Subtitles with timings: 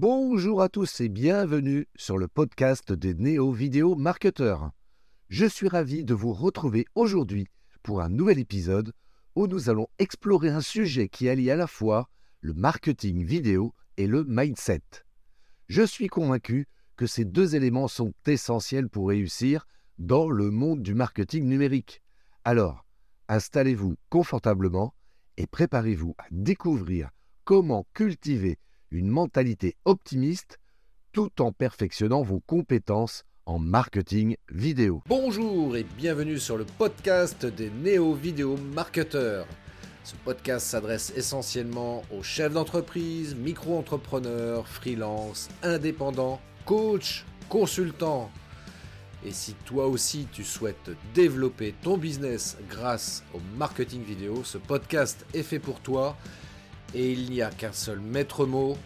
[0.00, 4.70] Bonjour à tous et bienvenue sur le podcast des néo-vidéo marketeurs.
[5.28, 7.48] Je suis ravi de vous retrouver aujourd'hui
[7.82, 8.92] pour un nouvel épisode
[9.34, 12.08] où nous allons explorer un sujet qui allie à la fois
[12.42, 14.82] le marketing vidéo et le mindset.
[15.66, 19.66] Je suis convaincu que ces deux éléments sont essentiels pour réussir
[19.98, 22.04] dans le monde du marketing numérique.
[22.44, 22.86] Alors,
[23.26, 24.94] installez-vous confortablement
[25.38, 27.10] et préparez-vous à découvrir
[27.42, 28.60] comment cultiver
[28.90, 30.58] une mentalité optimiste
[31.12, 35.02] tout en perfectionnant vos compétences en marketing vidéo.
[35.06, 39.46] Bonjour et bienvenue sur le podcast des néo-vidéo marketeurs.
[40.04, 48.30] Ce podcast s'adresse essentiellement aux chefs d'entreprise, micro-entrepreneurs, freelance, indépendants, coachs, consultants.
[49.24, 55.26] Et si toi aussi tu souhaites développer ton business grâce au marketing vidéo, ce podcast
[55.34, 56.16] est fait pour toi
[56.94, 58.76] et il n'y a qu'un seul maître mot,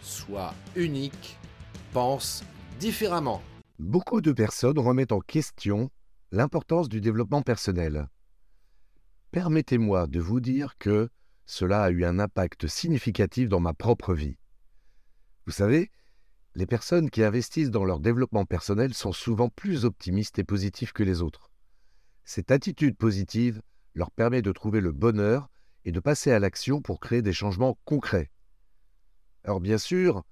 [0.00, 1.38] sois unique,
[1.92, 2.44] pense
[2.78, 3.42] différemment.
[3.78, 5.90] Beaucoup de personnes remettent en question
[6.32, 8.08] l'importance du développement personnel.
[9.30, 11.08] Permettez-moi de vous dire que
[11.44, 14.38] cela a eu un impact significatif dans ma propre vie.
[15.46, 15.90] Vous savez,
[16.54, 21.02] les personnes qui investissent dans leur développement personnel sont souvent plus optimistes et positifs que
[21.02, 21.50] les autres.
[22.24, 23.60] Cette attitude positive
[23.94, 25.48] leur permet de trouver le bonheur
[25.86, 28.30] et de passer à l'action pour créer des changements concrets.
[29.44, 30.24] Alors bien sûr,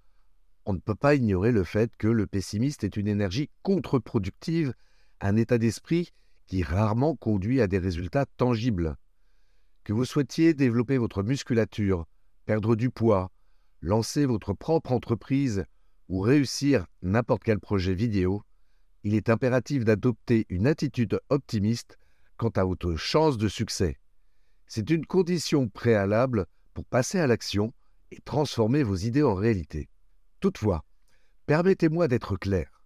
[0.67, 4.75] on ne peut pas ignorer le fait que le pessimiste est une énergie contre-productive,
[5.21, 6.11] un état d'esprit
[6.47, 8.97] qui rarement conduit à des résultats tangibles.
[9.85, 12.05] Que vous souhaitiez développer votre musculature,
[12.47, 13.31] perdre du poids,
[13.81, 15.65] lancer votre propre entreprise
[16.09, 18.43] ou réussir n'importe quel projet vidéo,
[19.05, 21.97] il est impératif d'adopter une attitude optimiste
[22.39, 23.99] quant à votre chance de succès.
[24.67, 27.73] C'est une condition préalable pour passer à l'action
[28.11, 29.89] et transformer vos idées en réalité.
[30.41, 30.85] Toutefois,
[31.47, 32.83] permettez-moi d'être clair.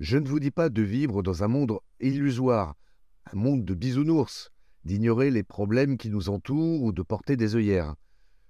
[0.00, 2.74] Je ne vous dis pas de vivre dans un monde illusoire,
[3.32, 4.50] un monde de bisounours,
[4.84, 7.94] d'ignorer les problèmes qui nous entourent ou de porter des œillères.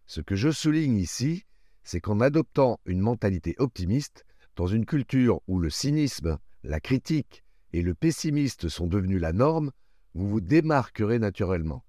[0.07, 1.45] Ce que je souligne ici,
[1.83, 4.25] c'est qu'en adoptant une mentalité optimiste,
[4.57, 9.71] dans une culture où le cynisme, la critique et le pessimiste sont devenus la norme,
[10.15, 11.85] vous vous démarquerez naturellement.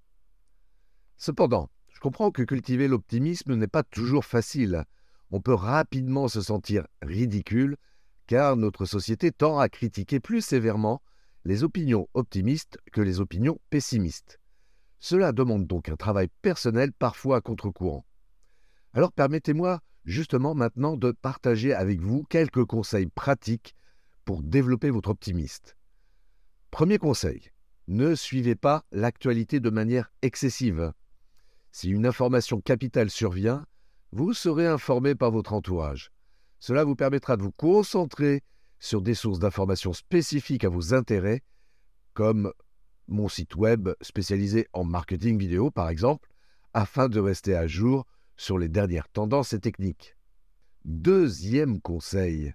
[1.18, 4.86] Cependant, je comprends que cultiver l'optimisme n'est pas toujours facile.
[5.32, 7.78] On peut rapidement se sentir ridicule,
[8.28, 11.02] car notre société tend à critiquer plus sévèrement
[11.46, 14.40] les opinions optimistes que les opinions pessimistes.
[15.00, 18.06] Cela demande donc un travail personnel parfois à contre-courant.
[18.94, 23.76] Alors permettez-moi justement maintenant de partager avec vous quelques conseils pratiques
[24.24, 25.66] pour développer votre optimisme.
[26.72, 27.52] Premier conseil,
[27.88, 30.92] ne suivez pas l'actualité de manière excessive.
[31.78, 33.66] Si une information capitale survient,
[34.14, 36.10] vous serez informé par votre entourage.
[36.58, 38.44] Cela vous permettra de vous concentrer
[38.80, 41.44] sur des sources d'informations spécifiques à vos intérêts,
[42.14, 42.54] comme
[43.10, 46.30] mon site web spécialisé en marketing vidéo par exemple,
[46.74, 48.06] afin de rester à jour
[48.38, 50.16] sur les dernières tendances et techniques.
[50.86, 52.54] Deuxième conseil,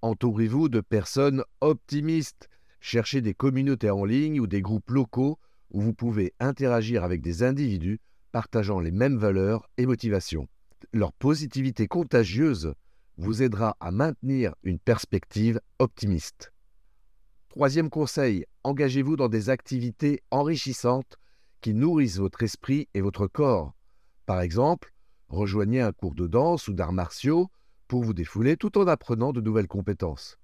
[0.00, 2.48] entourez-vous de personnes optimistes.
[2.78, 5.40] Cherchez des communautés en ligne ou des groupes locaux
[5.72, 7.98] où vous pouvez interagir avec des individus
[8.30, 10.48] partageant les mêmes valeurs et motivations.
[10.92, 12.74] Leur positivité contagieuse
[13.16, 16.52] vous aidera à maintenir une perspective optimiste.
[17.50, 21.18] Troisième conseil, engagez-vous dans des activités enrichissantes
[21.60, 23.74] qui nourrissent votre esprit et votre corps.
[24.24, 24.94] Par exemple,
[25.28, 27.50] rejoignez un cours de danse ou d'arts martiaux
[27.88, 30.38] pour vous défouler tout en apprenant de nouvelles compétences.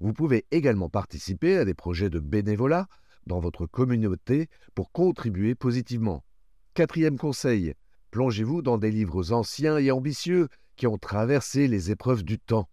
[0.00, 2.86] Vous pouvez également participer à des projets de bénévolat
[3.26, 6.24] dans votre communauté pour contribuer positivement.
[6.74, 7.74] Quatrième conseil,
[8.12, 12.70] plongez-vous dans des livres anciens et ambitieux qui ont traversé les épreuves du temps.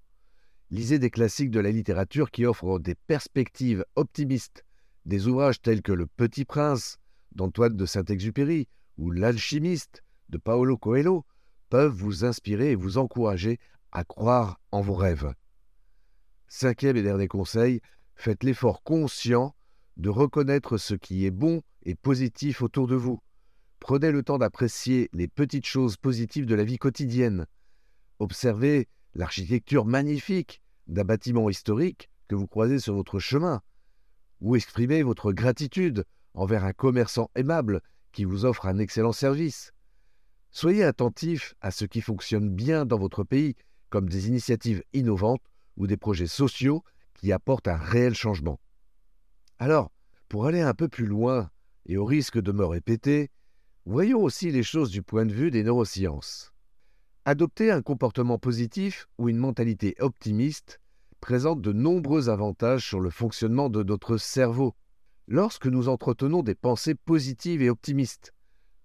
[0.71, 4.63] Lisez des classiques de la littérature qui offrent des perspectives optimistes.
[5.03, 6.97] Des ouvrages tels que Le Petit Prince
[7.33, 11.25] d'Antoine de Saint-Exupéry ou L'Alchimiste de Paolo Coelho
[11.67, 13.59] peuvent vous inspirer et vous encourager
[13.91, 15.33] à croire en vos rêves.
[16.47, 17.81] Cinquième et dernier conseil,
[18.15, 19.55] faites l'effort conscient
[19.97, 23.19] de reconnaître ce qui est bon et positif autour de vous.
[23.79, 27.47] Prenez le temps d'apprécier les petites choses positives de la vie quotidienne.
[28.19, 33.61] Observez l'architecture magnifique d'un bâtiment historique que vous croisez sur votre chemin,
[34.41, 37.81] ou exprimez votre gratitude envers un commerçant aimable
[38.11, 39.73] qui vous offre un excellent service.
[40.51, 43.55] Soyez attentif à ce qui fonctionne bien dans votre pays,
[43.89, 45.43] comme des initiatives innovantes
[45.77, 46.83] ou des projets sociaux
[47.15, 48.59] qui apportent un réel changement.
[49.57, 49.91] Alors,
[50.27, 51.49] pour aller un peu plus loin,
[51.85, 53.29] et au risque de me répéter,
[53.91, 56.53] Voyons aussi les choses du point de vue des neurosciences.
[57.25, 60.79] Adopter un comportement positif ou une mentalité optimiste
[61.21, 64.75] présente de nombreux avantages sur le fonctionnement de notre cerveau.
[65.27, 68.31] Lorsque nous entretenons des pensées positives et optimistes,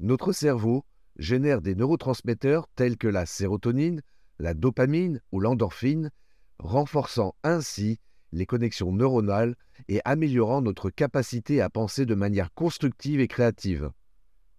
[0.00, 0.86] notre cerveau
[1.18, 4.00] génère des neurotransmetteurs tels que la sérotonine,
[4.38, 6.10] la dopamine ou l'endorphine,
[6.58, 8.00] renforçant ainsi
[8.32, 9.54] les connexions neuronales
[9.88, 13.90] et améliorant notre capacité à penser de manière constructive et créative.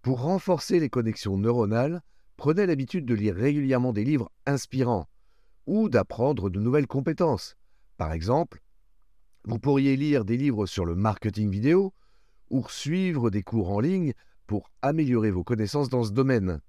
[0.06, 2.00] Pour renforcer les connexions neuronales,
[2.36, 5.08] prenez l'habitude de lire régulièrement des livres inspirants
[5.66, 7.56] ou d'apprendre de nouvelles compétences.
[7.96, 8.62] Par exemple,
[9.46, 11.92] vous pourriez lire des livres sur le marketing vidéo
[12.50, 14.12] ou suivre des cours en ligne
[14.46, 16.60] pour améliorer vos connaissances dans ce domaine.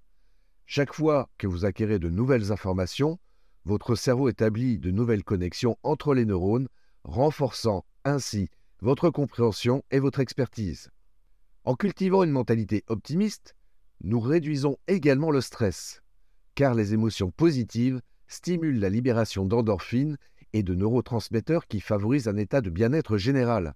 [0.65, 3.19] Chaque fois que vous acquérez de nouvelles informations,
[3.65, 6.69] votre cerveau établit de nouvelles connexions entre les neurones,
[7.03, 8.49] renforçant ainsi
[8.81, 10.89] votre compréhension et votre expertise.
[11.67, 13.53] En cultivant une mentalité optimiste,
[14.01, 16.01] nous réduisons également le stress,
[16.55, 20.17] car les émotions positives stimulent la libération d'endorphines
[20.53, 23.75] et de neurotransmetteurs qui favorisent un état de bien-être général.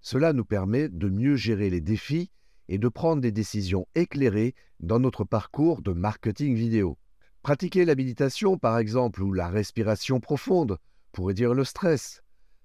[0.00, 2.30] Cela nous permet de mieux gérer les défis
[2.68, 6.96] et de prendre des décisions éclairées dans notre parcours de marketing vidéo.
[7.42, 10.78] Pratiquer la méditation, par exemple, ou la respiration profonde
[11.10, 12.22] pour réduire le stress.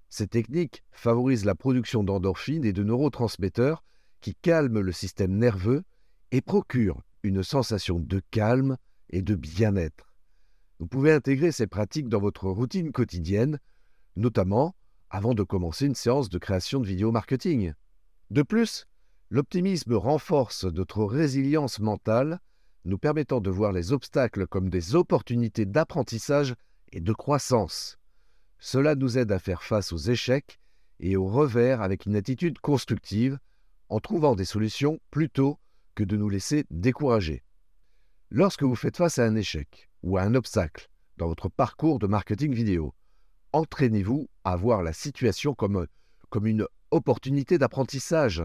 [0.08, 3.82] Ces techniques favorisent la production d'endorphines et de neurotransmetteurs
[4.20, 5.82] qui calment le système nerveux
[6.30, 8.76] et procurent une sensation de calme
[9.10, 10.14] et de bien-être.
[10.78, 13.58] Vous pouvez intégrer ces pratiques dans votre routine quotidienne,
[14.16, 14.74] notamment
[15.10, 17.72] avant de commencer une séance de création de vidéo marketing.
[18.30, 18.86] De plus,
[19.30, 22.40] l'optimisme renforce notre résilience mentale,
[22.84, 26.54] nous permettant de voir les obstacles comme des opportunités d'apprentissage
[26.92, 27.98] et de croissance.
[28.58, 30.58] Cela nous aide à faire face aux échecs
[31.00, 33.38] et aux revers avec une attitude constructive,
[33.88, 35.58] en trouvant des solutions plutôt
[35.94, 37.42] que de nous laisser décourager.
[38.30, 42.06] Lorsque vous faites face à un échec ou à un obstacle dans votre parcours de
[42.06, 42.94] marketing vidéo,
[43.52, 45.86] entraînez-vous à voir la situation comme,
[46.28, 48.42] comme une opportunité d'apprentissage.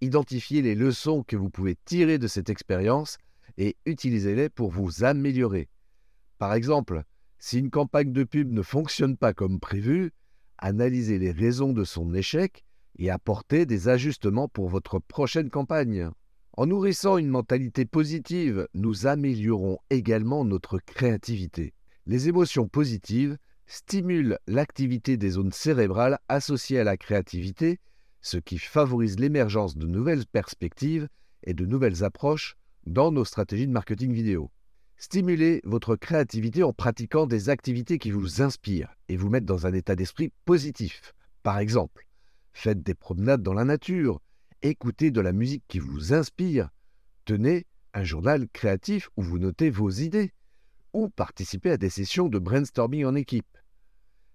[0.00, 3.16] Identifiez les leçons que vous pouvez tirer de cette expérience
[3.56, 5.68] et utilisez-les pour vous améliorer.
[6.38, 7.02] Par exemple,
[7.38, 10.12] si une campagne de pub ne fonctionne pas comme prévu,
[10.58, 12.65] analysez les raisons de son échec
[12.98, 16.10] et apportez des ajustements pour votre prochaine campagne.
[16.52, 21.74] En nourrissant une mentalité positive, nous améliorons également notre créativité.
[22.06, 27.78] Les émotions positives stimulent l'activité des zones cérébrales associées à la créativité,
[28.22, 31.08] ce qui favorise l'émergence de nouvelles perspectives
[31.42, 32.56] et de nouvelles approches
[32.86, 34.50] dans nos stratégies de marketing vidéo.
[34.96, 39.74] Stimulez votre créativité en pratiquant des activités qui vous inspirent et vous mettent dans un
[39.74, 41.12] état d'esprit positif.
[41.42, 42.05] Par exemple,
[42.56, 44.20] faites des promenades dans la nature,
[44.62, 46.70] écoutez de la musique qui vous inspire,
[47.26, 50.32] tenez un journal créatif où vous notez vos idées,
[50.94, 53.58] ou participez à des sessions de brainstorming en équipe.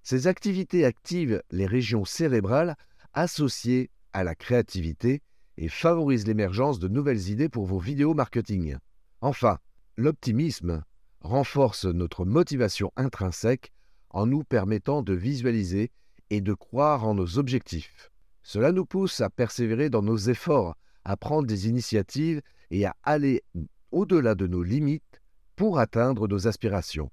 [0.03, 2.75] Ces activités activent les régions cérébrales
[3.13, 5.23] associées à la créativité
[5.57, 8.77] et favorisent l'émergence de nouvelles idées pour vos vidéos marketing.
[9.21, 9.57] Enfin,
[9.97, 10.83] l'optimisme
[11.21, 13.71] renforce notre motivation intrinsèque
[14.11, 15.91] en nous permettant de visualiser
[16.29, 18.10] et de croire en nos objectifs.
[18.43, 23.43] Cela nous pousse à persévérer dans nos efforts, à prendre des initiatives et à aller
[23.91, 25.21] au-delà de nos limites
[25.55, 27.11] pour atteindre nos aspirations.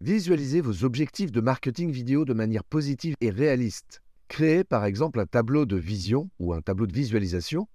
[0.00, 4.02] Visualisez vos objectifs de marketing vidéo de manière positive et réaliste.
[4.28, 7.66] Créez par exemple un tableau de vision ou un tableau de visualisation,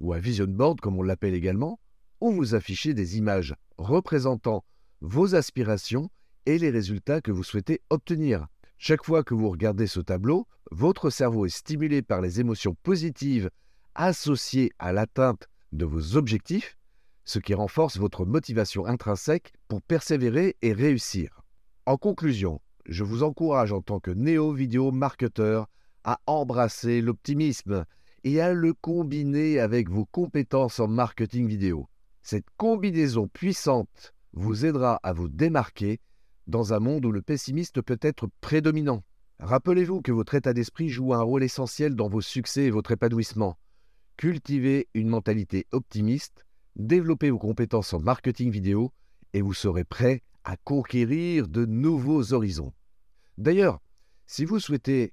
[0.00, 1.78] ou un vision board comme on l'appelle également,
[2.20, 4.64] où vous affichez des images représentant
[5.00, 6.10] vos aspirations
[6.46, 8.46] et les résultats que vous souhaitez obtenir.
[8.78, 13.48] Chaque fois que vous regardez ce tableau, votre cerveau est stimulé par les émotions positives
[13.94, 16.76] associées à l'atteinte de vos objectifs,
[17.24, 21.42] ce qui renforce votre motivation intrinsèque pour persévérer et réussir.
[21.86, 25.68] En conclusion, je vous encourage en tant que néo-vidéo marketeur
[26.02, 27.84] à embrasser l'optimisme
[28.24, 31.88] et à le combiner avec vos compétences en marketing vidéo.
[32.22, 36.00] Cette combinaison puissante vous aidera à vous démarquer
[36.48, 39.04] dans un monde où le pessimiste peut être prédominant.
[39.44, 43.58] Rappelez-vous que votre état d'esprit joue un rôle essentiel dans vos succès et votre épanouissement.
[44.16, 46.46] Cultivez une mentalité optimiste,
[46.76, 48.90] développez vos compétences en marketing vidéo
[49.34, 52.72] et vous serez prêt à conquérir de nouveaux horizons.
[53.36, 53.82] D'ailleurs,
[54.24, 55.12] si vous souhaitez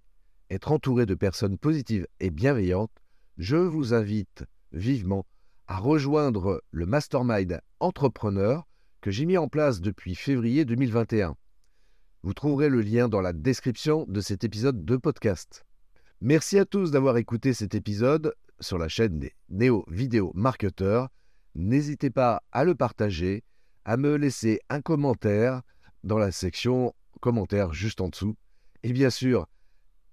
[0.49, 3.03] être entouré de personnes positives et bienveillantes,
[3.37, 5.25] je vous invite vivement
[5.67, 8.65] à rejoindre le Mastermind Entrepreneur
[9.01, 11.35] que j'ai mis en place depuis février 2021.
[12.23, 15.65] Vous trouverez le lien dans la description de cet épisode de podcast.
[16.21, 21.09] Merci à tous d'avoir écouté cet épisode sur la chaîne des Néo Vidéo Marketeurs.
[21.55, 23.43] N'hésitez pas à le partager,
[23.85, 25.63] à me laisser un commentaire
[26.03, 28.35] dans la section commentaires juste en dessous.
[28.83, 29.47] Et bien sûr,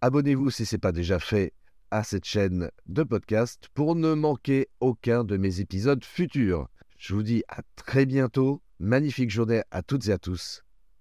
[0.01, 1.53] abonnez-vous si ce n'est pas déjà fait
[1.91, 6.71] à cette chaîne de podcast pour ne manquer aucun de mes épisodes futurs.
[6.97, 8.63] Je vous dis à très bientôt.
[8.79, 10.63] Magnifique journée à toutes et à tous.